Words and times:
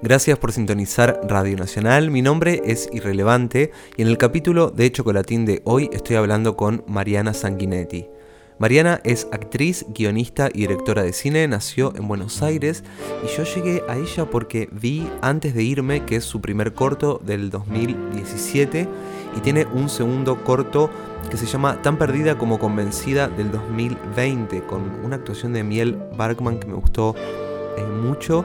Gracias 0.00 0.38
por 0.38 0.52
sintonizar 0.52 1.20
Radio 1.24 1.56
Nacional. 1.56 2.12
Mi 2.12 2.22
nombre 2.22 2.62
es 2.64 2.88
Irrelevante 2.92 3.72
y 3.96 4.02
en 4.02 4.08
el 4.08 4.16
capítulo 4.16 4.70
de 4.70 4.92
Chocolatín 4.92 5.44
de 5.44 5.60
hoy 5.64 5.90
estoy 5.92 6.14
hablando 6.14 6.56
con 6.56 6.84
Mariana 6.86 7.34
Sanguinetti. 7.34 8.06
Mariana 8.60 9.00
es 9.02 9.26
actriz, 9.32 9.86
guionista 9.88 10.50
y 10.54 10.60
directora 10.60 11.02
de 11.02 11.12
cine, 11.12 11.48
nació 11.48 11.92
en 11.96 12.06
Buenos 12.06 12.42
Aires 12.42 12.84
y 13.24 13.36
yo 13.36 13.42
llegué 13.42 13.82
a 13.88 13.96
ella 13.96 14.30
porque 14.30 14.68
vi 14.70 15.04
Antes 15.20 15.54
de 15.54 15.64
irme, 15.64 16.04
que 16.04 16.16
es 16.16 16.24
su 16.24 16.40
primer 16.40 16.74
corto 16.74 17.20
del 17.24 17.50
2017, 17.50 18.88
y 19.36 19.40
tiene 19.40 19.66
un 19.66 19.88
segundo 19.88 20.44
corto 20.44 20.90
que 21.28 21.36
se 21.36 21.46
llama 21.46 21.82
Tan 21.82 21.98
perdida 21.98 22.38
como 22.38 22.60
convencida 22.60 23.26
del 23.26 23.50
2020, 23.50 24.62
con 24.62 25.04
una 25.04 25.16
actuación 25.16 25.52
de 25.52 25.64
Miel 25.64 25.98
Barkman 26.16 26.60
que 26.60 26.68
me 26.68 26.74
gustó 26.74 27.16
eh, 27.76 27.82
mucho. 27.82 28.44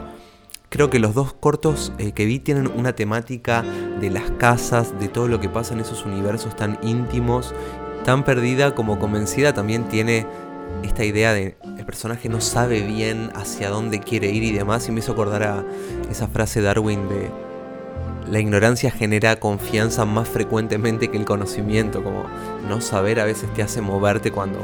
Creo 0.74 0.90
que 0.90 0.98
los 0.98 1.14
dos 1.14 1.34
cortos 1.34 1.94
eh, 2.00 2.14
que 2.14 2.26
vi 2.26 2.40
tienen 2.40 2.68
una 2.76 2.94
temática 2.94 3.62
de 4.02 4.10
las 4.10 4.32
casas, 4.32 5.00
de 5.00 5.08
todo 5.08 5.28
lo 5.28 5.40
que 5.40 5.48
pasa 5.48 5.76
en 5.76 5.82
esos 5.82 6.04
universos 6.04 6.56
tan 6.56 6.80
íntimos 6.82 7.54
tan 8.04 8.26
perdida 8.26 8.74
como 8.74 8.98
convencida 8.98 9.54
también 9.54 9.88
tiene 9.88 10.26
esta 10.84 11.06
idea 11.06 11.32
de 11.32 11.58
el 11.78 11.86
personaje 11.86 12.28
no 12.28 12.42
sabe 12.42 12.82
bien 12.82 13.30
hacia 13.36 13.70
dónde 13.70 14.00
quiere 14.00 14.32
ir 14.32 14.42
y 14.42 14.52
demás 14.52 14.90
y 14.90 14.92
me 14.92 15.00
hizo 15.00 15.12
acordar 15.12 15.44
a 15.44 15.64
esa 16.10 16.28
frase 16.28 16.60
de 16.60 16.66
Darwin 16.66 17.08
de 17.08 17.30
la 18.32 18.40
ignorancia 18.40 18.90
genera 18.90 19.36
confianza 19.36 20.06
más 20.06 20.28
frecuentemente 20.28 21.10
que 21.10 21.18
el 21.18 21.26
conocimiento, 21.26 22.04
como 22.04 22.24
no 22.68 22.82
saber 22.82 23.20
a 23.20 23.26
veces 23.26 23.54
te 23.54 23.62
hace 23.62 23.80
moverte 23.80 24.32
cuando 24.32 24.60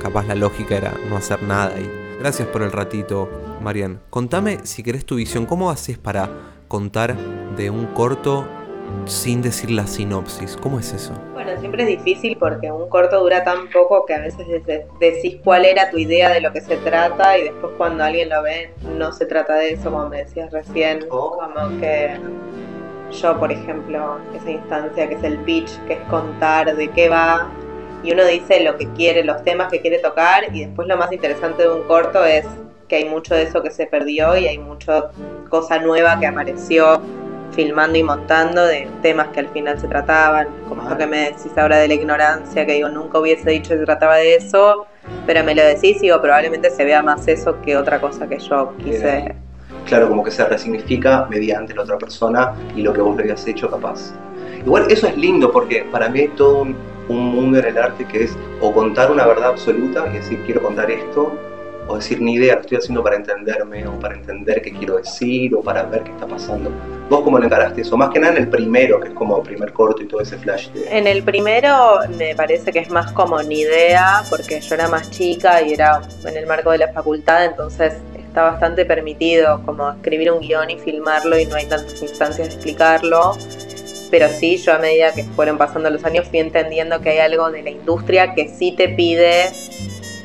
capaz 0.00 0.24
la 0.28 0.36
lógica 0.36 0.76
era 0.76 0.94
no 1.10 1.16
hacer 1.16 1.42
nada. 1.42 1.74
Y 1.80 2.05
gracias 2.18 2.48
por 2.48 2.62
el 2.62 2.72
ratito, 2.72 3.28
Marian. 3.60 4.00
Contame 4.10 4.60
si 4.64 4.82
querés 4.82 5.04
tu 5.04 5.16
visión, 5.16 5.46
¿cómo 5.46 5.70
haces 5.70 5.98
para 5.98 6.28
contar 6.68 7.16
de 7.56 7.70
un 7.70 7.86
corto 7.86 8.46
sin 9.04 9.42
decir 9.42 9.70
la 9.70 9.86
sinopsis? 9.86 10.56
¿Cómo 10.56 10.78
es 10.78 10.92
eso? 10.92 11.12
Bueno, 11.32 11.58
siempre 11.60 11.82
es 11.82 11.88
difícil 11.88 12.36
porque 12.38 12.70
un 12.70 12.88
corto 12.88 13.20
dura 13.20 13.44
tan 13.44 13.68
poco 13.70 14.04
que 14.06 14.14
a 14.14 14.20
veces 14.20 14.46
decís 15.00 15.38
cuál 15.44 15.64
era 15.64 15.90
tu 15.90 15.98
idea 15.98 16.30
de 16.30 16.40
lo 16.40 16.52
que 16.52 16.60
se 16.60 16.76
trata 16.78 17.38
y 17.38 17.44
después 17.44 17.72
cuando 17.76 18.04
alguien 18.04 18.28
lo 18.28 18.42
ve 18.42 18.72
no 18.96 19.12
se 19.12 19.26
trata 19.26 19.54
de 19.54 19.72
eso, 19.72 19.90
como 19.90 20.08
me 20.08 20.18
decías 20.18 20.52
recién, 20.52 21.06
oh. 21.10 21.38
como 21.38 21.80
que 21.80 22.18
yo, 23.12 23.38
por 23.38 23.52
ejemplo, 23.52 24.18
esa 24.34 24.50
instancia 24.50 25.08
que 25.08 25.14
es 25.14 25.22
el 25.22 25.38
pitch, 25.38 25.70
que 25.86 25.94
es 25.94 26.00
contar 26.10 26.74
de 26.74 26.88
qué 26.88 27.08
va, 27.08 27.50
y 28.06 28.12
uno 28.12 28.24
dice 28.24 28.62
lo 28.62 28.76
que 28.76 28.86
quiere, 28.92 29.24
los 29.24 29.42
temas 29.42 29.70
que 29.70 29.80
quiere 29.80 29.98
tocar, 29.98 30.44
y 30.54 30.64
después 30.64 30.86
lo 30.86 30.96
más 30.96 31.10
interesante 31.12 31.64
de 31.64 31.70
un 31.70 31.82
corto 31.82 32.24
es 32.24 32.46
que 32.88 32.96
hay 32.96 33.04
mucho 33.06 33.34
de 33.34 33.42
eso 33.42 33.62
que 33.62 33.70
se 33.72 33.86
perdió 33.86 34.36
y 34.36 34.46
hay 34.46 34.58
mucha 34.58 35.10
cosa 35.50 35.80
nueva 35.80 36.18
que 36.20 36.28
apareció 36.28 37.00
filmando 37.50 37.98
y 37.98 38.04
montando 38.04 38.64
de 38.64 38.88
temas 39.02 39.28
que 39.28 39.40
al 39.40 39.48
final 39.48 39.80
se 39.80 39.88
trataban, 39.88 40.46
como 40.68 40.82
esto 40.82 40.96
que 40.96 41.06
me 41.06 41.18
decís 41.18 41.50
ahora 41.56 41.78
de 41.78 41.88
la 41.88 41.94
ignorancia, 41.94 42.64
que 42.64 42.74
digo, 42.74 42.88
nunca 42.88 43.18
hubiese 43.18 43.50
dicho 43.50 43.70
que 43.70 43.78
se 43.78 43.84
trataba 43.84 44.16
de 44.16 44.36
eso, 44.36 44.86
pero 45.26 45.42
me 45.42 45.56
lo 45.56 45.64
decís 45.64 45.96
y 45.96 46.02
digo, 46.02 46.22
probablemente 46.22 46.70
se 46.70 46.84
vea 46.84 47.02
más 47.02 47.26
eso 47.26 47.60
que 47.62 47.76
otra 47.76 48.00
cosa 48.00 48.28
que 48.28 48.38
yo 48.38 48.72
quise. 48.76 49.34
Claro, 49.84 50.08
como 50.08 50.22
que 50.22 50.30
se 50.30 50.44
resignifica 50.44 51.26
mediante 51.28 51.74
la 51.74 51.82
otra 51.82 51.98
persona 51.98 52.54
y 52.76 52.82
lo 52.82 52.92
que 52.92 53.00
vos 53.00 53.16
le 53.16 53.22
habías 53.22 53.44
hecho 53.48 53.68
capaz. 53.68 54.12
Igual 54.64 54.86
eso 54.90 55.08
es 55.08 55.16
lindo 55.16 55.50
porque 55.50 55.84
para 55.90 56.08
mí 56.08 56.20
hay 56.20 56.28
todo 56.28 56.62
un, 56.62 56.76
un 57.08 57.34
mundo 57.34 57.58
en 57.58 57.66
el 57.66 57.78
arte 57.78 58.04
que 58.04 58.24
es 58.24 58.36
o 58.60 58.72
contar 58.72 59.10
una 59.10 59.26
verdad 59.26 59.50
absoluta 59.50 60.06
y 60.10 60.14
decir 60.14 60.42
quiero 60.44 60.62
contar 60.62 60.90
esto, 60.90 61.38
o 61.88 61.96
decir 61.96 62.20
ni 62.20 62.34
idea, 62.34 62.54
lo 62.54 62.60
estoy 62.62 62.78
haciendo 62.78 63.02
para 63.02 63.16
entenderme, 63.16 63.86
o 63.86 63.98
para 63.98 64.14
entender 64.14 64.60
qué 64.62 64.72
quiero 64.72 64.96
decir, 64.96 65.54
o 65.54 65.60
para 65.60 65.84
ver 65.84 66.02
qué 66.02 66.10
está 66.10 66.26
pasando. 66.26 66.70
¿Vos 67.08 67.22
cómo 67.22 67.38
lo 67.38 67.44
encaraste 67.44 67.82
eso? 67.82 67.96
Más 67.96 68.10
que 68.10 68.18
nada 68.18 68.32
en 68.32 68.42
el 68.42 68.48
primero, 68.48 68.98
que 68.98 69.08
es 69.08 69.14
como 69.14 69.40
primer 69.42 69.72
corto 69.72 70.02
y 70.02 70.06
todo 70.06 70.20
ese 70.20 70.36
flash. 70.36 70.68
En 70.90 71.06
el 71.06 71.22
primero 71.22 72.00
me 72.16 72.34
parece 72.34 72.72
que 72.72 72.80
es 72.80 72.90
más 72.90 73.12
como 73.12 73.40
ni 73.42 73.60
idea, 73.60 74.22
porque 74.28 74.60
yo 74.60 74.74
era 74.74 74.88
más 74.88 75.10
chica 75.10 75.62
y 75.62 75.74
era 75.74 76.00
en 76.24 76.36
el 76.36 76.46
marco 76.46 76.72
de 76.72 76.78
la 76.78 76.92
facultad, 76.92 77.44
entonces 77.44 77.94
está 78.16 78.42
bastante 78.42 78.84
permitido 78.84 79.62
como 79.64 79.90
escribir 79.90 80.32
un 80.32 80.40
guion 80.40 80.68
y 80.68 80.78
filmarlo 80.78 81.38
y 81.38 81.46
no 81.46 81.54
hay 81.54 81.66
tantas 81.66 82.02
instancias 82.02 82.48
de 82.48 82.54
explicarlo. 82.54 83.36
Pero 84.10 84.28
sí, 84.28 84.56
yo 84.58 84.72
a 84.72 84.78
medida 84.78 85.12
que 85.12 85.24
fueron 85.24 85.58
pasando 85.58 85.90
los 85.90 86.04
años 86.04 86.28
fui 86.28 86.38
entendiendo 86.38 87.00
que 87.00 87.10
hay 87.10 87.18
algo 87.18 87.50
de 87.50 87.62
la 87.62 87.70
industria 87.70 88.34
que 88.34 88.48
sí 88.48 88.72
te 88.72 88.88
pide 88.88 89.50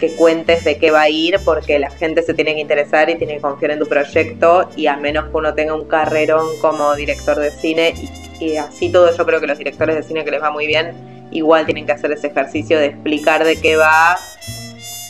que 0.02 0.16
cuentes 0.16 0.64
de 0.64 0.78
qué 0.78 0.90
va 0.90 1.02
a 1.02 1.10
ir 1.10 1.40
porque 1.46 1.78
la 1.78 1.92
gente 1.92 2.24
se 2.24 2.34
tiene 2.34 2.56
que 2.56 2.60
interesar 2.60 3.10
y 3.12 3.16
tiene 3.16 3.36
que 3.36 3.42
confiar 3.42 3.72
en 3.72 3.80
tu 3.80 3.86
proyecto 3.86 4.68
y 4.76 4.88
a 4.88 4.98
menos 4.98 5.26
que 5.26 5.38
uno 5.38 5.54
tenga 5.54 5.76
un 5.76 5.88
carrerón 5.88 6.48
como 6.60 6.96
director 6.96 7.38
de 7.38 7.52
cine 7.52 7.94
y, 8.40 8.58
así 8.58 8.92
todo 8.92 9.16
yo 9.16 9.24
creo 9.24 9.40
que 9.40 9.46
los 9.46 9.60
directores 9.60 9.96
de 9.96 10.02
cine 10.02 10.26
que 10.26 10.32
les 10.32 10.42
va 10.42 10.50
muy 10.50 10.66
bien 10.66 11.30
igual 11.32 11.66
tienen 11.66 11.86
que 11.86 11.92
hacer 11.92 12.12
ese 12.12 12.28
ejercicio 12.28 12.80
de 12.80 12.88
explicar 12.88 13.46
de 13.46 13.62
qué 13.62 13.78
va. 13.78 14.18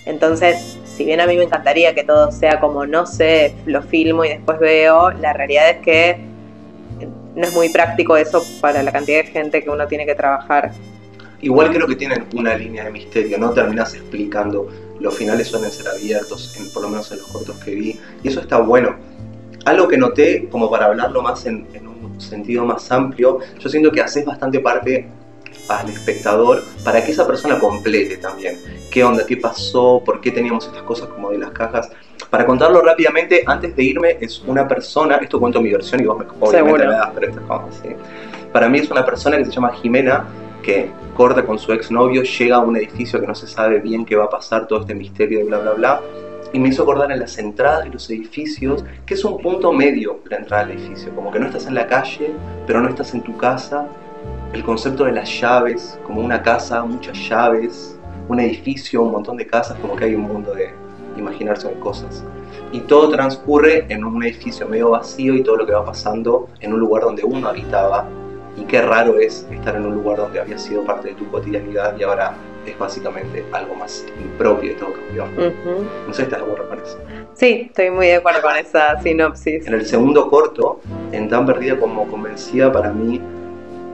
Entonces, 0.05 0.77
si 0.83 1.05
bien 1.05 1.21
a 1.21 1.25
mí 1.25 1.38
me 1.38 1.43
encantaría 1.43 1.95
que 1.95 2.03
todo 2.03 2.31
sea 2.33 2.59
como 2.59 2.85
no 2.85 3.05
sé, 3.05 3.55
lo 3.65 3.81
filmo 3.81 4.25
y 4.25 4.29
después 4.29 4.59
veo, 4.59 5.11
la 5.11 5.31
realidad 5.31 5.69
es 5.69 5.77
que 5.77 6.31
no 7.36 7.47
es 7.47 7.53
muy 7.53 7.69
práctico 7.69 8.18
eso 8.18 8.44
para 8.59 8.84
la 8.84 8.92
cantidad 8.92 9.24
de 9.24 9.31
gente 9.31 9.64
que 9.64 9.69
uno 9.69 9.88
tiene 9.88 10.06
que 10.06 10.16
trabajar 10.16 10.72
Igual 11.42 11.72
creo 11.74 11.88
que 11.88 11.96
tienen 11.96 12.25
una 12.36 12.56
línea 12.56 12.86
de 12.86 12.92
misterio, 12.92 13.38
no 13.40 13.50
terminas 13.52 13.96
explicando. 13.96 14.68
Los 15.00 15.18
finales 15.18 15.47
suelen 15.47 15.72
ser 15.72 15.88
abiertos, 15.88 16.56
en, 16.56 16.69
por 16.69 16.84
lo 16.84 16.90
menos 16.90 17.12
en 17.12 17.18
los 17.18 17.28
cortos 17.28 17.58
que 17.64 17.74
vi, 17.74 18.00
y 18.24 18.28
eso 18.28 18.42
está 18.42 18.59
bueno. 18.59 18.96
Algo 19.66 19.88
que 19.88 19.97
noté, 19.97 20.47
como 20.50 20.69
para 20.69 20.86
hablarlo 20.86 21.22
más 21.22 21.46
en, 21.47 21.66
un 21.88 22.22
sentido 22.22 22.64
más 22.66 22.92
amplio, 22.92 23.40
yo 23.58 23.69
siento 23.69 23.92
que 23.92 24.02
haces 24.02 24.24
bastante 24.24 24.59
parte 24.59 25.08
al 25.79 25.89
espectador 25.89 26.63
para 26.83 27.03
que 27.03 27.11
esa 27.11 27.25
persona 27.25 27.59
complete 27.59 28.17
también. 28.17 28.59
¿Qué 28.91 29.03
onda? 29.03 29.25
¿Qué 29.25 29.37
pasó? 29.37 30.01
¿Por 30.05 30.19
qué 30.19 30.31
teníamos 30.31 30.67
estas 30.67 30.83
cosas 30.83 31.07
como 31.07 31.31
de 31.31 31.37
las 31.37 31.51
cajas? 31.51 31.89
Para 32.29 32.45
contarlo 32.45 32.81
rápidamente, 32.81 33.43
antes 33.45 33.75
de 33.75 33.83
irme, 33.83 34.17
es 34.19 34.39
una 34.47 34.67
persona, 34.67 35.15
esto 35.17 35.39
cuento 35.39 35.61
mi 35.61 35.71
versión 35.71 36.01
y 36.01 36.05
vos 36.05 36.17
me, 36.17 36.25
obviamente 36.39 36.87
me 36.87 36.93
das, 36.93 37.09
pero 37.13 37.27
esto 37.27 37.39
es 37.39 37.45
como 37.45 37.67
así. 37.67 37.89
Para 38.51 38.69
mí 38.69 38.79
es 38.79 38.91
una 38.91 39.05
persona 39.05 39.37
que 39.37 39.45
se 39.45 39.51
llama 39.51 39.73
Jimena, 39.73 40.25
que 40.61 40.91
corta 41.15 41.45
con 41.45 41.59
su 41.59 41.71
exnovio, 41.73 42.23
llega 42.23 42.57
a 42.57 42.59
un 42.59 42.77
edificio 42.77 43.19
que 43.19 43.27
no 43.27 43.35
se 43.35 43.47
sabe 43.47 43.79
bien 43.79 44.05
qué 44.05 44.15
va 44.15 44.25
a 44.25 44.29
pasar, 44.29 44.67
todo 44.67 44.81
este 44.81 44.95
misterio 44.95 45.39
de 45.39 45.45
bla 45.45 45.59
bla 45.59 45.71
bla. 45.71 46.01
Y 46.53 46.59
me 46.59 46.69
hizo 46.69 46.83
acordar 46.83 47.11
en 47.11 47.19
las 47.19 47.38
entradas 47.38 47.85
de 47.85 47.91
los 47.91 48.09
edificios, 48.09 48.83
que 49.05 49.13
es 49.13 49.23
un 49.23 49.38
punto 49.41 49.71
medio 49.71 50.19
la 50.29 50.38
entrada 50.38 50.63
al 50.63 50.71
edificio, 50.71 51.13
como 51.15 51.31
que 51.31 51.39
no 51.39 51.47
estás 51.47 51.65
en 51.65 51.75
la 51.75 51.88
calle, 51.88 52.31
pero 52.67 52.81
no 52.81 52.89
estás 52.89 53.13
en 53.13 53.21
tu 53.21 53.38
casa. 53.38 53.88
El 54.53 54.63
concepto 54.63 55.05
de 55.05 55.13
las 55.13 55.29
llaves, 55.39 55.99
como 56.05 56.21
una 56.21 56.41
casa, 56.41 56.83
muchas 56.83 57.17
llaves, 57.29 57.97
un 58.27 58.39
edificio, 58.39 59.01
un 59.01 59.11
montón 59.11 59.37
de 59.37 59.47
casas, 59.47 59.77
como 59.79 59.95
que 59.95 60.05
hay 60.05 60.15
un 60.15 60.21
mundo 60.21 60.53
de 60.53 60.73
imaginarse 61.17 61.67
de 61.67 61.79
cosas. 61.79 62.23
Y 62.71 62.81
todo 62.81 63.09
transcurre 63.09 63.85
en 63.89 64.03
un 64.03 64.23
edificio 64.23 64.67
medio 64.67 64.91
vacío 64.91 65.35
y 65.35 65.43
todo 65.43 65.57
lo 65.57 65.65
que 65.65 65.73
va 65.73 65.85
pasando 65.85 66.47
en 66.59 66.73
un 66.73 66.79
lugar 66.79 67.03
donde 67.03 67.23
uno 67.23 67.47
habitaba 67.47 68.07
y 68.57 68.63
qué 68.65 68.81
raro 68.81 69.19
es 69.19 69.47
estar 69.51 69.75
en 69.75 69.85
un 69.85 69.95
lugar 69.95 70.17
donde 70.17 70.39
había 70.39 70.57
sido 70.57 70.83
parte 70.83 71.09
de 71.09 71.15
tu 71.15 71.29
cotidianidad 71.29 71.97
y 71.97 72.03
ahora 72.03 72.35
es 72.65 72.77
básicamente 72.77 73.43
algo 73.51 73.75
más 73.75 74.05
impropio 74.21 74.71
y 74.71 74.75
todo 74.75 74.93
cambió. 74.93 75.25
No 76.07 76.13
sé 76.13 76.17
si 76.17 76.21
estás 76.23 76.39
de 76.39 76.45
acuerdo 76.45 76.69
con 76.69 76.79
eso. 76.79 76.97
Sí, 77.33 77.67
estoy 77.67 77.89
muy 77.89 78.07
de 78.07 78.15
acuerdo 78.15 78.41
con 78.41 78.55
esa 78.55 79.01
sinopsis. 79.01 79.65
En 79.67 79.73
el 79.73 79.85
segundo 79.85 80.29
corto, 80.29 80.81
en 81.11 81.27
Tan 81.29 81.45
Perdida 81.45 81.79
como 81.79 82.07
Convencida, 82.07 82.71
para 82.71 82.91
mí 82.91 83.21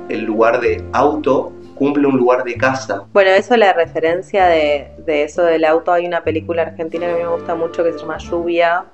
el 0.09 0.23
lugar 0.23 0.59
de 0.62 0.84
auto 0.94 1.53
cumple 1.75 2.07
un 2.07 2.18
lugar 2.18 2.44
de 2.44 2.56
casa. 2.56 3.06
Bueno, 3.13 3.29
eso 3.31 3.56
la 3.56 3.73
referencia 3.73 4.47
de, 4.47 4.91
de 5.06 5.23
eso 5.23 5.44
del 5.44 5.63
auto. 5.66 5.91
Hay 5.91 6.06
una 6.06 6.23
película 6.23 6.63
argentina 6.63 7.06
que 7.06 7.13
a 7.13 7.16
mí 7.18 7.23
me 7.23 7.29
gusta 7.29 7.56
mucho 7.56 7.84
que 7.84 7.94
se 7.94 8.00
llama 8.00 8.18
Lluvia. 8.18 8.85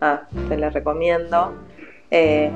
Ah, 0.00 0.22
te 0.48 0.56
la 0.56 0.70
recomiendo. 0.70 1.52
Eh, 2.10 2.50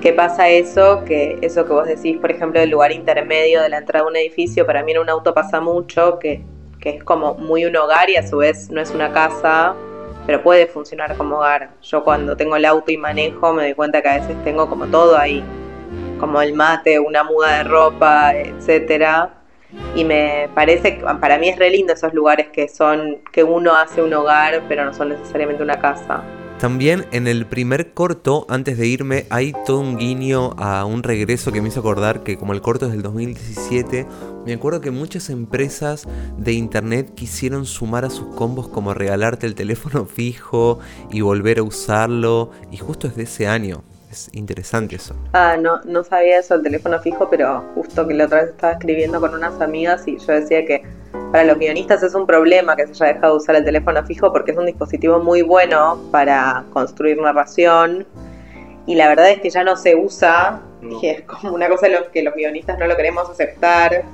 ¿Qué 0.00 0.12
pasa 0.12 0.48
eso? 0.48 1.04
Que 1.04 1.38
eso 1.42 1.64
que 1.64 1.72
vos 1.72 1.86
decís, 1.86 2.18
por 2.18 2.30
ejemplo, 2.30 2.60
del 2.60 2.70
lugar 2.70 2.92
intermedio 2.92 3.62
de 3.62 3.68
la 3.68 3.78
entrada 3.78 4.04
de 4.04 4.10
un 4.10 4.16
edificio, 4.16 4.66
para 4.66 4.82
mí 4.82 4.92
en 4.92 4.98
un 4.98 5.08
auto 5.08 5.32
pasa 5.32 5.60
mucho, 5.60 6.18
que, 6.18 6.44
es 6.84 7.04
como 7.04 7.34
muy 7.34 7.64
un 7.64 7.76
hogar 7.76 8.10
y 8.10 8.16
a 8.16 8.26
su 8.26 8.38
vez 8.38 8.68
no 8.68 8.80
es 8.80 8.90
una 8.90 9.12
casa, 9.12 9.74
pero 10.26 10.42
puede 10.42 10.66
funcionar 10.66 11.16
como 11.16 11.36
hogar. 11.36 11.70
Yo 11.82 12.02
cuando 12.02 12.36
tengo 12.36 12.56
el 12.56 12.64
auto 12.64 12.90
y 12.90 12.96
manejo 12.96 13.52
me 13.52 13.62
doy 13.62 13.74
cuenta 13.74 14.02
que 14.02 14.08
a 14.08 14.18
veces 14.18 14.36
tengo 14.42 14.68
como 14.68 14.86
todo 14.86 15.16
ahí, 15.16 15.44
como 16.22 16.40
el 16.40 16.54
mate, 16.54 17.00
una 17.00 17.24
muda 17.24 17.58
de 17.58 17.64
ropa, 17.64 18.32
etcétera. 18.32 19.42
Y 19.96 20.04
me 20.04 20.48
parece, 20.54 21.00
para 21.20 21.36
mí 21.36 21.48
es 21.48 21.58
re 21.58 21.68
lindo 21.68 21.94
esos 21.94 22.14
lugares 22.14 22.46
que 22.52 22.68
son, 22.68 23.18
que 23.32 23.42
uno 23.42 23.74
hace 23.74 24.00
un 24.02 24.14
hogar, 24.14 24.62
pero 24.68 24.84
no 24.84 24.94
son 24.94 25.08
necesariamente 25.08 25.64
una 25.64 25.80
casa. 25.80 26.22
También 26.60 27.06
en 27.10 27.26
el 27.26 27.44
primer 27.46 27.92
corto, 27.92 28.46
antes 28.48 28.78
de 28.78 28.86
irme, 28.86 29.26
hay 29.30 29.52
todo 29.66 29.80
un 29.80 29.96
guiño 29.96 30.52
a 30.58 30.84
un 30.84 31.02
regreso 31.02 31.50
que 31.50 31.60
me 31.60 31.70
hizo 31.70 31.80
acordar 31.80 32.22
que 32.22 32.38
como 32.38 32.52
el 32.52 32.60
corto 32.60 32.86
es 32.86 32.92
del 32.92 33.02
2017, 33.02 34.06
Me 34.46 34.52
acuerdo 34.52 34.80
que 34.80 34.92
muchas 34.92 35.28
empresas 35.28 36.06
de 36.36 36.52
internet 36.52 37.14
quisieron 37.16 37.66
sumar 37.66 38.04
a 38.04 38.10
sus 38.10 38.32
combos 38.36 38.68
como 38.68 38.94
regalarte 38.94 39.48
el 39.48 39.56
teléfono 39.56 40.04
fijo 40.06 40.78
y 41.10 41.20
volver 41.20 41.58
a 41.58 41.64
usarlo, 41.64 42.52
y 42.70 42.76
justo 42.76 43.08
es 43.08 43.16
de 43.16 43.24
ese 43.24 43.48
año. 43.48 43.82
Es 44.12 44.28
interesante 44.34 44.96
eso. 44.96 45.16
Ah, 45.32 45.56
no, 45.58 45.80
no 45.84 46.04
sabía 46.04 46.38
eso 46.38 46.52
del 46.54 46.64
teléfono 46.64 47.00
fijo, 47.00 47.30
pero 47.30 47.64
justo 47.74 48.06
que 48.06 48.12
la 48.12 48.26
otra 48.26 48.42
vez 48.42 48.50
estaba 48.50 48.74
escribiendo 48.74 49.18
con 49.20 49.34
unas 49.34 49.58
amigas 49.62 50.06
y 50.06 50.18
yo 50.18 50.32
decía 50.34 50.66
que 50.66 50.82
para 51.32 51.44
los 51.44 51.58
guionistas 51.58 52.02
es 52.02 52.14
un 52.14 52.26
problema 52.26 52.76
que 52.76 52.86
se 52.88 53.04
haya 53.04 53.14
dejado 53.14 53.32
de 53.32 53.38
usar 53.38 53.56
el 53.56 53.64
teléfono 53.64 54.04
fijo 54.04 54.30
porque 54.30 54.50
es 54.50 54.58
un 54.58 54.66
dispositivo 54.66 55.18
muy 55.18 55.40
bueno 55.40 55.98
para 56.10 56.62
construir 56.74 57.18
narración 57.18 58.06
y 58.84 58.96
la 58.96 59.08
verdad 59.08 59.30
es 59.30 59.40
que 59.40 59.48
ya 59.48 59.64
no 59.64 59.76
se 59.76 59.96
usa 59.96 60.60
y 61.00 61.06
es 61.06 61.22
como 61.22 61.54
una 61.54 61.70
cosa 61.70 61.86
que 62.12 62.22
los 62.22 62.34
guionistas 62.34 62.78
no 62.78 62.86
lo 62.86 62.96
queremos 62.96 63.30
aceptar. 63.30 64.04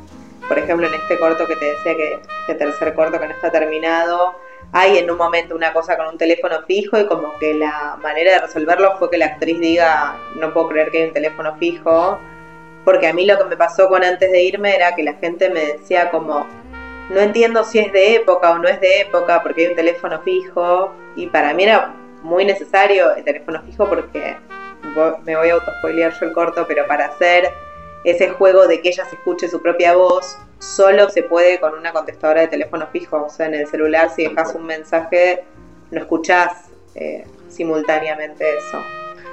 Por 0.46 0.58
ejemplo, 0.58 0.86
en 0.86 0.94
este 0.94 1.18
corto 1.18 1.44
que 1.44 1.56
te 1.56 1.64
decía 1.64 1.96
que 1.96 2.20
este 2.42 2.54
tercer 2.54 2.94
corto 2.94 3.18
que 3.18 3.26
no 3.26 3.32
está 3.32 3.50
terminado, 3.50 4.36
hay 4.72 4.98
en 4.98 5.10
un 5.10 5.16
momento 5.16 5.54
una 5.54 5.72
cosa 5.72 5.96
con 5.96 6.08
un 6.08 6.18
teléfono 6.18 6.62
fijo 6.66 6.98
y 6.98 7.06
como 7.06 7.38
que 7.38 7.54
la 7.54 7.98
manera 8.02 8.32
de 8.32 8.38
resolverlo 8.40 8.96
fue 8.98 9.10
que 9.10 9.18
la 9.18 9.26
actriz 9.26 9.58
diga, 9.60 10.18
no 10.36 10.52
puedo 10.52 10.68
creer 10.68 10.90
que 10.90 10.98
hay 10.98 11.08
un 11.08 11.14
teléfono 11.14 11.56
fijo, 11.56 12.18
porque 12.84 13.06
a 13.06 13.12
mí 13.12 13.24
lo 13.24 13.38
que 13.38 13.44
me 13.44 13.56
pasó 13.56 13.88
con 13.88 14.04
antes 14.04 14.30
de 14.30 14.42
irme 14.42 14.74
era 14.74 14.94
que 14.94 15.02
la 15.02 15.14
gente 15.14 15.48
me 15.50 15.64
decía 15.64 16.10
como, 16.10 16.46
no 17.10 17.20
entiendo 17.20 17.64
si 17.64 17.78
es 17.78 17.92
de 17.92 18.16
época 18.16 18.52
o 18.52 18.58
no 18.58 18.68
es 18.68 18.80
de 18.80 19.00
época 19.00 19.42
porque 19.42 19.62
hay 19.62 19.68
un 19.68 19.76
teléfono 19.76 20.20
fijo 20.20 20.92
y 21.16 21.26
para 21.26 21.54
mí 21.54 21.64
era 21.64 21.94
muy 22.22 22.44
necesario 22.44 23.14
el 23.14 23.24
teléfono 23.24 23.62
fijo 23.62 23.88
porque 23.88 24.36
me 25.24 25.36
voy 25.36 25.48
a 25.48 25.54
autospoilear 25.54 26.12
yo 26.18 26.26
el 26.26 26.32
corto, 26.32 26.66
pero 26.66 26.86
para 26.86 27.06
hacer 27.06 27.52
ese 28.04 28.28
juego 28.30 28.66
de 28.66 28.80
que 28.80 28.90
ella 28.90 29.04
se 29.06 29.16
escuche 29.16 29.48
su 29.48 29.60
propia 29.60 29.94
voz, 29.94 30.38
solo 30.58 31.08
se 31.08 31.22
puede 31.22 31.60
con 31.60 31.74
una 31.74 31.92
contestadora 31.92 32.42
de 32.42 32.48
teléfono 32.48 32.86
fijo. 32.88 33.24
O 33.24 33.28
sea, 33.28 33.46
en 33.46 33.54
el 33.54 33.66
celular 33.66 34.10
si 34.10 34.24
dejas 34.24 34.54
un 34.54 34.66
mensaje, 34.66 35.44
no 35.90 36.00
escuchás 36.00 36.70
eh, 36.94 37.24
simultáneamente 37.48 38.58
eso. 38.58 38.78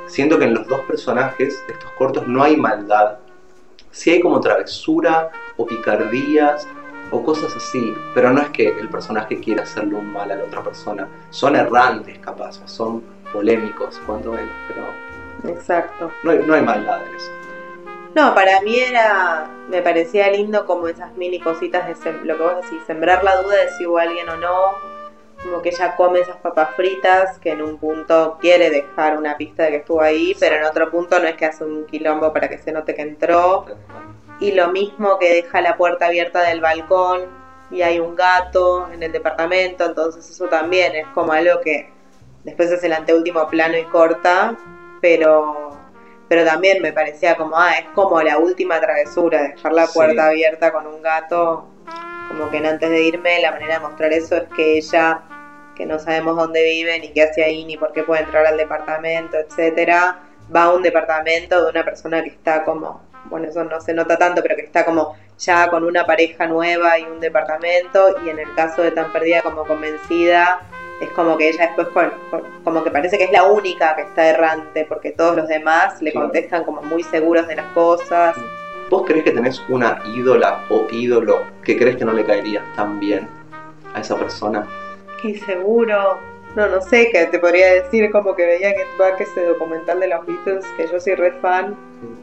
Siento 0.08 0.38
que 0.38 0.46
en 0.46 0.54
los 0.54 0.68
dos 0.68 0.82
personajes 0.82 1.66
de 1.68 1.74
estos 1.74 1.92
cortos 1.92 2.28
no 2.28 2.44
hay 2.44 2.56
maldad. 2.56 3.18
Sí 3.92 4.12
hay 4.12 4.22
como 4.22 4.40
travesura 4.40 5.30
o 5.58 5.66
picardías 5.66 6.68
o 7.12 7.24
cosas 7.24 7.56
así, 7.56 7.94
pero 8.14 8.32
no 8.32 8.42
es 8.42 8.50
que 8.50 8.68
el 8.68 8.90
personaje 8.90 9.40
quiera 9.40 9.64
hacerle 9.64 9.96
un 9.96 10.12
mal 10.12 10.32
a 10.32 10.36
la 10.36 10.44
otra 10.44 10.64
persona. 10.64 11.08
Son 11.30 11.56
errantes, 11.56 12.20
capaz, 12.20 12.60
son 12.66 13.04
polémicos, 13.32 14.00
cuanto 14.06 14.32
menos, 14.32 14.54
pero. 14.68 15.54
Exacto. 15.54 16.12
No 16.24 16.32
hay, 16.32 16.40
no 16.46 16.54
hay 16.54 16.62
maldad 16.62 17.02
en 17.08 17.16
eso. 17.16 17.32
No, 18.16 18.34
para 18.34 18.62
mí 18.62 18.80
era, 18.80 19.46
me 19.68 19.82
parecía 19.82 20.32
lindo 20.32 20.66
como 20.66 20.88
esas 20.88 21.14
mini 21.18 21.38
cositas 21.38 21.86
de 21.86 22.14
lo 22.24 22.38
que 22.38 22.44
vos 22.44 22.56
decís, 22.62 22.82
sembrar 22.88 23.26
la 23.26 23.42
duda 23.42 23.58
de 23.58 23.70
si 23.72 23.86
hubo 23.86 23.98
alguien 23.98 24.30
o 24.30 24.38
no, 24.38 24.72
como 25.44 25.62
que 25.62 25.68
ella 25.68 25.98
come 25.98 26.22
esas 26.22 26.38
papas 26.38 26.70
fritas, 26.78 27.38
que 27.40 27.52
en 27.52 27.62
un 27.62 27.78
punto 27.78 28.38
quiere 28.40 28.70
dejar 28.70 29.18
una 29.18 29.36
pista 29.36 29.64
de 29.64 29.72
que 29.72 29.76
estuvo 29.78 30.00
ahí, 30.00 30.34
pero 30.40 30.56
en 30.56 30.64
otro 30.64 30.90
punto 30.90 31.20
no 31.20 31.28
es 31.28 31.36
que 31.36 31.44
hace 31.44 31.66
un 31.66 31.86
quilombo 31.88 32.32
para 32.32 32.48
que 32.48 32.58
se 32.58 32.72
note 32.72 32.96
que 32.96 33.02
entró. 33.02 33.66
Y 34.40 34.54
lo 34.54 34.70
mismo 34.70 35.20
que 35.20 35.34
deja 35.34 35.60
la 35.60 35.76
puerta 35.76 36.06
abierta 36.06 36.42
del 36.44 36.62
balcón 36.62 37.24
y 37.70 37.82
hay 37.82 38.00
un 38.00 38.16
gato 38.16 38.90
en 38.94 39.04
el 39.04 39.12
departamento, 39.12 39.84
entonces 39.84 40.30
eso 40.30 40.46
también 40.46 40.96
es 40.96 41.08
como 41.08 41.34
algo 41.34 41.60
que 41.60 41.92
después 42.46 42.72
es 42.72 42.82
el 42.86 42.94
anteúltimo 42.94 43.46
plano 43.50 43.78
y 43.78 43.84
corta, 43.84 44.56
pero 45.02 45.65
pero 46.28 46.44
también 46.44 46.82
me 46.82 46.92
parecía 46.92 47.36
como, 47.36 47.58
ah, 47.58 47.74
es 47.80 47.86
como 47.94 48.22
la 48.22 48.38
última 48.38 48.80
travesura, 48.80 49.44
dejar 49.44 49.74
la 49.74 49.88
puerta 49.88 50.28
abierta 50.28 50.72
con 50.72 50.88
un 50.88 51.02
gato, 51.02 51.68
como 52.28 52.50
que 52.50 52.58
antes 52.58 52.90
de 52.90 53.02
irme 53.04 53.40
la 53.40 53.52
manera 53.52 53.76
de 53.76 53.80
mostrar 53.82 54.12
eso 54.12 54.36
es 54.38 54.44
que 54.56 54.78
ella, 54.78 55.22
que 55.76 55.86
no 55.86 56.00
sabemos 56.00 56.36
dónde 56.36 56.64
vive, 56.64 57.00
ni 57.00 57.12
qué 57.12 57.24
hace 57.24 57.44
ahí, 57.44 57.66
ni 57.66 57.78
por 57.78 57.92
qué 57.94 58.04
puede 58.04 58.24
entrar 58.24 58.46
al 58.46 58.58
departamento, 58.58 59.38
etcétera, 59.38 60.20
va 60.54 60.64
a 60.64 60.74
un 60.74 60.82
departamento 60.82 61.64
de 61.64 61.70
una 61.70 61.84
persona 61.84 62.24
que 62.24 62.30
está 62.30 62.64
como, 62.64 63.02
bueno, 63.26 63.48
eso 63.48 63.64
no 63.64 63.80
se 63.82 63.94
nota 63.94 64.18
tanto, 64.18 64.42
pero 64.42 64.56
que 64.56 64.64
está 64.64 64.84
como 64.84 65.16
ya 65.38 65.70
con 65.70 65.84
una 65.84 66.06
pareja 66.06 66.48
nueva 66.48 66.98
y 66.98 67.04
un 67.04 67.20
departamento, 67.20 68.16
y 68.26 68.30
en 68.30 68.40
el 68.40 68.54
caso 68.56 68.82
de 68.82 68.92
tan 68.92 69.12
perdida 69.12 69.42
como 69.42 69.66
convencida, 69.66 70.62
es 71.02 71.10
como 71.10 71.38
que 71.38 71.50
ella 71.50 71.74
después 71.78 72.08
como 72.64 72.84
que 72.84 72.92
parece 72.92 73.18
que 73.18 73.26
es 73.26 73.32
la 73.32 73.44
única 73.44 73.96
que 73.96 74.04
está 74.04 74.30
errante 74.30 74.86
porque 74.88 75.12
todos 75.12 75.36
los 75.36 75.48
demás 75.48 76.02
le 76.02 76.14
contestan 76.14 76.64
como 76.64 76.82
muy 76.82 77.04
seguros 77.04 77.48
de 77.48 77.56
las 77.56 77.66
cosas. 77.74 78.36
¿Vos 78.90 79.04
crees 79.06 79.24
que 79.24 79.32
tenés 79.32 79.62
una 79.68 80.00
ídola 80.16 80.64
o 80.70 80.86
ídolo 80.92 81.44
que 81.64 81.78
crees 81.78 81.98
que 81.98 82.06
no 82.06 82.14
le 82.14 82.24
caería 82.24 82.64
tan 82.76 83.00
bien 83.00 83.28
a 83.94 84.02
esa 84.02 84.16
persona? 84.16 84.68
Qué 85.22 85.38
seguro. 85.40 86.20
No, 86.56 86.68
no 86.68 86.82
sé 86.82 87.10
qué 87.12 87.26
te 87.26 87.38
podría 87.38 87.74
decir, 87.74 88.10
como 88.12 88.34
que 88.34 88.46
veía 88.46 88.70
Get 88.70 88.88
Back 88.98 89.20
ese 89.20 89.44
documental 89.44 90.00
de 90.00 90.08
los 90.08 90.26
Beatles, 90.26 90.66
que 90.78 90.88
yo 90.88 91.02
soy 91.02 91.16
re 91.16 91.34
fan, 91.42 91.76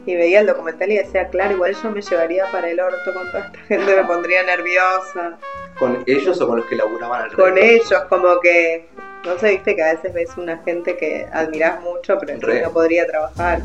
y 0.07 0.15
veía 0.15 0.39
el 0.39 0.47
documental 0.47 0.91
y 0.91 0.97
decía, 0.97 1.27
claro, 1.27 1.53
igual 1.53 1.75
yo 1.75 1.91
me 1.91 2.01
llevaría 2.01 2.47
para 2.51 2.67
el 2.67 2.79
orto 2.79 3.13
con 3.13 3.29
toda 3.29 3.45
esta 3.45 3.59
gente, 3.67 3.95
me 3.95 4.03
pondría 4.05 4.41
nerviosa. 4.41 5.37
¿Con 5.83 6.01
ellos 6.07 6.39
o 6.39 6.47
con 6.47 6.59
los 6.59 6.65
que 6.65 6.77
laburaban 6.77 7.23
alrededor? 7.23 7.49
Con 7.49 7.57
ellos, 7.57 8.03
como 8.07 8.39
que, 8.39 8.87
no 9.25 9.37
sé, 9.37 9.49
viste 9.49 9.75
que 9.75 9.83
a 9.83 9.93
veces 9.93 10.13
ves 10.13 10.29
una 10.37 10.57
gente 10.59 10.95
que 10.95 11.27
admirás 11.29 11.81
mucho, 11.81 12.17
pero 12.21 12.39
que 12.39 12.61
no 12.61 12.71
podría 12.71 13.05
trabajar. 13.05 13.59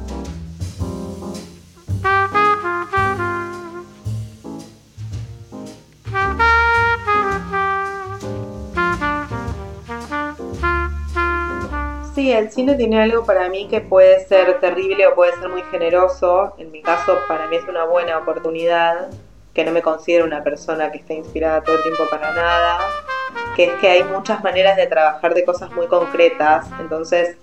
Sí, 12.16 12.32
el 12.32 12.50
cine 12.50 12.74
tiene 12.74 13.00
algo 13.00 13.24
para 13.24 13.48
mí 13.48 13.68
que 13.68 13.80
puede 13.80 14.26
ser 14.26 14.58
terrible 14.58 15.06
o 15.06 15.14
puede 15.14 15.36
ser 15.36 15.50
muy 15.50 15.62
generoso. 15.70 16.52
En 16.58 16.72
mi 16.72 16.82
caso, 16.82 17.16
para 17.28 17.46
mí 17.46 17.54
es 17.54 17.68
una 17.68 17.84
buena 17.84 18.18
oportunidad 18.18 19.08
que 19.58 19.64
no 19.64 19.72
me 19.72 19.82
considero 19.82 20.24
una 20.24 20.44
persona 20.44 20.88
que 20.92 20.98
esté 20.98 21.14
inspirada 21.14 21.60
todo 21.64 21.74
el 21.74 21.82
tiempo 21.82 22.04
para 22.08 22.32
nada, 22.32 22.78
que 23.56 23.64
es 23.64 23.72
que 23.80 23.90
hay 23.90 24.04
muchas 24.04 24.40
maneras 24.44 24.76
de 24.76 24.86
trabajar 24.86 25.34
de 25.34 25.44
cosas 25.44 25.72
muy 25.72 25.88
concretas, 25.88 26.64
entonces 26.78 27.36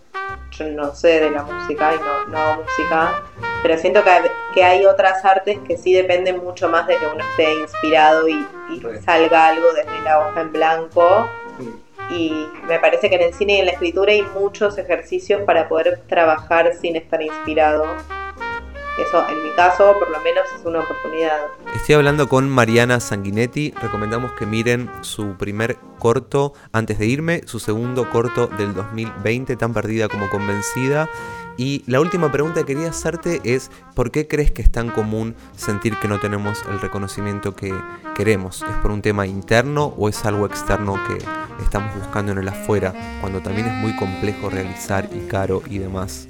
yo 0.52 0.66
no 0.70 0.96
sé 0.96 1.20
de 1.20 1.32
la 1.32 1.44
música 1.44 1.94
y 1.94 2.00
no, 2.00 2.28
no 2.28 2.38
hago 2.38 2.64
música, 2.64 3.22
pero 3.62 3.78
siento 3.78 4.02
que, 4.06 4.32
que, 4.54 4.64
hay 4.64 4.86
otras 4.86 5.26
artes 5.26 5.60
que 5.68 5.76
sí 5.76 5.94
dependen 5.94 6.42
mucho 6.42 6.70
más 6.70 6.88
de 6.88 6.96
que 6.96 7.06
uno 7.06 7.22
esté 7.32 7.54
inspirado 7.56 8.30
y, 8.30 8.48
y 8.70 8.82
salga 9.04 9.48
algo 9.48 9.74
desde 9.74 10.00
la 10.06 10.20
hoja 10.20 10.40
en 10.40 10.54
blanco. 10.54 11.30
Y 12.12 12.48
me 12.66 12.80
parece 12.80 13.10
que 13.10 13.16
en 13.16 13.24
el 13.24 13.34
cine 13.34 13.56
y 13.56 13.60
en 13.60 13.66
la 13.66 13.72
escritura 13.74 14.14
hay 14.14 14.22
muchos 14.22 14.78
ejercicios 14.78 15.42
para 15.42 15.68
poder 15.68 16.04
trabajar 16.08 16.76
sin 16.80 16.96
estar 16.96 17.22
inspirado. 17.22 17.84
Eso, 18.98 19.28
en 19.30 19.44
mi 19.44 19.50
caso, 19.52 19.94
por 20.00 20.10
lo 20.10 20.22
menos 20.22 20.46
es 20.58 20.66
una 20.66 20.80
oportunidad. 20.80 21.38
Estoy 21.76 21.96
hablando 21.96 22.30
con 22.30 22.50
Mariana 22.50 23.02
Sanguinetti. 23.02 23.74
Recomendamos 23.82 24.32
que 24.34 24.46
miren 24.46 24.90
su 25.02 25.36
primer 25.36 25.78
corto 26.00 26.54
antes 26.72 26.98
de 26.98 27.06
irme, 27.06 27.42
su 27.46 27.60
segundo 27.60 28.10
corto 28.10 28.48
del 28.48 28.74
2020, 28.74 29.58
tan 29.58 29.74
perdida 29.74 30.08
como 30.08 30.30
convencida. 30.30 31.10
Y 31.58 31.84
la 31.88 32.00
última 32.00 32.32
pregunta 32.32 32.62
que 32.62 32.74
quería 32.74 32.90
hacerte 32.90 33.42
es, 33.44 33.70
¿por 33.96 34.12
qué 34.12 34.28
crees 34.28 34.52
que 34.52 34.62
es 34.62 34.72
tan 34.72 34.90
común 34.90 35.36
sentir 35.58 35.98
que 35.98 36.08
no 36.08 36.20
tenemos 36.20 36.64
el 36.70 36.80
reconocimiento 36.80 37.54
que 37.54 37.74
queremos? 38.16 38.64
¿Es 38.64 38.76
por 38.78 38.92
un 38.92 39.02
tema 39.02 39.28
interno 39.28 39.94
o 39.98 40.08
es 40.08 40.24
algo 40.26 40.46
externo 40.46 40.98
que 41.08 41.18
estamos 41.64 41.94
buscando 41.96 42.32
en 42.32 42.38
el 42.38 42.48
afuera, 42.48 42.94
cuando 43.20 43.42
también 43.42 43.68
es 43.68 43.74
muy 43.74 43.96
complejo 43.98 44.50
realizar 44.50 45.10
y 45.14 45.28
caro 45.28 45.62
y 45.70 45.80
demás? 45.80 46.30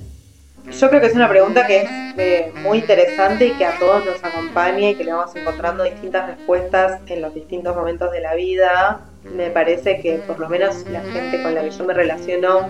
Yo 0.72 0.89
creo 0.89 1.00
que 1.00 1.07
es 1.07 1.15
una 1.15 1.29
pregunta 1.29 1.67
que 1.67 1.81
es 1.81 1.89
eh, 2.17 2.51
muy 2.63 2.79
interesante 2.79 3.45
y 3.45 3.51
que 3.51 3.65
a 3.65 3.77
todos 3.77 4.03
nos 4.05 4.24
acompaña 4.24 4.89
y 4.89 4.95
que 4.95 5.03
le 5.03 5.13
vamos 5.13 5.36
encontrando 5.36 5.84
distintas 5.84 6.27
respuestas 6.27 7.01
en 7.07 7.22
los 7.22 7.34
distintos 7.34 7.75
momentos 7.75 8.12
de 8.12 8.22
la 8.22 8.34
vida. 8.34 9.01
Me 9.24 9.51
parece 9.51 10.01
que 10.01 10.17
por 10.19 10.39
lo 10.39 10.50
menos 10.50 10.86
la 10.89 11.01
gente 11.01 11.41
con 11.43 11.53
la 11.53 11.62
que 11.62 11.72
yo 11.72 11.86
me 11.86 11.93
relaciono 11.93 12.69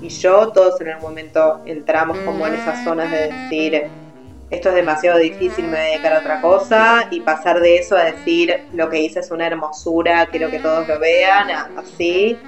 y 0.00 0.08
yo, 0.08 0.52
todos 0.52 0.80
en 0.80 0.88
el 0.88 0.98
momento 1.00 1.62
entramos 1.66 2.18
como 2.20 2.46
en 2.46 2.54
esas 2.54 2.82
zonas 2.82 3.10
de 3.10 3.32
decir, 3.32 3.82
esto 4.50 4.68
es 4.70 4.74
demasiado 4.74 5.18
difícil, 5.18 5.66
me 5.66 5.76
voy 5.76 5.86
a 5.86 5.90
dedicar 5.90 6.12
a 6.14 6.18
otra 6.20 6.40
cosa 6.40 7.08
y 7.10 7.20
pasar 7.20 7.60
de 7.60 7.76
eso 7.76 7.96
a 7.96 8.04
decir, 8.04 8.54
lo 8.72 8.88
que 8.88 9.00
hice 9.00 9.20
es 9.20 9.30
una 9.30 9.46
hermosura, 9.46 10.26
quiero 10.26 10.50
que 10.50 10.60
todos 10.60 10.86
lo 10.88 10.98
vean, 10.98 11.48
así 11.76 12.38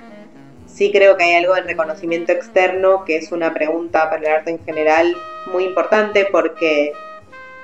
sí 0.76 0.92
creo 0.92 1.16
que 1.16 1.25
hay 1.25 1.35
algo 1.37 1.54
del 1.54 1.64
reconocimiento 1.64 2.33
externo 2.33 3.04
que 3.04 3.16
es 3.16 3.33
una 3.33 3.54
pregunta 3.54 4.11
para 4.11 4.23
el 4.23 4.26
arte 4.26 4.50
en 4.50 4.64
general 4.64 5.16
muy 5.47 5.64
importante 5.64 6.28
porque 6.30 6.92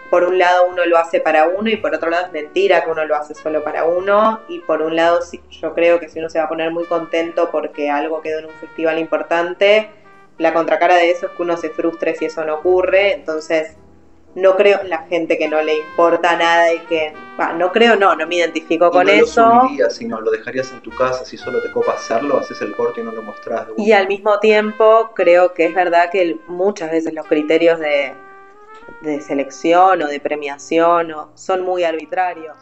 por 0.08 0.24
un 0.24 0.38
lado 0.38 0.66
uno 0.66 0.84
lo 0.86 0.96
hace 0.98 1.20
para 1.20 1.48
uno 1.48 1.68
y 1.68 1.76
por 1.76 1.94
otro 1.94 2.10
lado 2.10 2.26
es 2.26 2.32
mentira 2.32 2.84
que 2.84 2.90
uno 2.90 3.04
lo 3.04 3.16
hace 3.16 3.34
solo 3.34 3.64
para 3.64 3.86
uno. 3.86 4.40
Y 4.46 4.58
por 4.58 4.82
un 4.82 4.94
lado 4.94 5.20
yo 5.48 5.72
creo 5.72 5.98
que 6.00 6.10
si 6.10 6.18
uno 6.18 6.28
se 6.28 6.38
va 6.38 6.44
a 6.44 6.48
poner 6.50 6.70
muy 6.70 6.84
contento 6.84 7.50
porque 7.50 7.88
algo 7.88 8.20
quedó 8.20 8.40
en 8.40 8.44
un 8.44 8.52
festival 8.60 8.98
importante, 8.98 9.88
la 10.36 10.52
contracara 10.52 10.96
de 10.96 11.12
eso 11.12 11.26
es 11.26 11.32
que 11.32 11.42
uno 11.42 11.56
se 11.56 11.70
frustre 11.70 12.14
si 12.14 12.26
eso 12.26 12.44
no 12.44 12.56
ocurre, 12.56 13.14
entonces 13.14 13.78
no 14.34 14.56
creo 14.56 14.80
en 14.80 14.88
la 14.90 14.98
gente 15.08 15.38
que 15.38 15.48
no 15.48 15.62
le 15.62 15.76
importa 15.78 16.36
nada 16.36 16.72
y 16.72 16.80
que, 16.86 17.12
bah, 17.36 17.52
no 17.52 17.70
creo, 17.72 17.96
no, 17.96 18.14
no 18.16 18.26
me 18.26 18.36
identifico 18.36 18.88
Y 18.88 18.92
con 18.92 19.06
no 19.06 19.12
eso. 19.12 19.20
lo 19.20 19.26
subirías, 19.26 19.94
sino 19.96 20.20
lo 20.20 20.30
dejarías 20.30 20.72
en 20.72 20.80
tu 20.80 20.90
casa, 20.94 21.24
si 21.24 21.36
solo 21.36 21.60
te 21.60 21.70
copa 21.70 21.94
hacerlo, 21.94 22.38
haces 22.38 22.60
el 22.62 22.74
corte 22.74 23.00
y 23.00 23.04
no 23.04 23.12
lo 23.12 23.22
mostrás. 23.22 23.66
de 23.66 23.72
Y 23.76 23.92
al 23.92 24.06
mismo 24.08 24.38
tiempo 24.38 25.10
creo 25.14 25.54
que 25.54 25.66
es 25.66 25.74
verdad 25.74 26.10
que 26.10 26.38
muchas 26.46 26.90
veces 26.90 27.12
los 27.14 27.26
criterios 27.26 27.78
de, 27.78 28.14
de 29.02 29.20
selección 29.20 30.02
o 30.02 30.06
de 30.08 30.20
premiación 30.20 31.12
o- 31.12 31.30
son 31.34 31.62
muy 31.62 31.84
arbitrarios. 31.84 32.56